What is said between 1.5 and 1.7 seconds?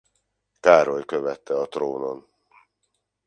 a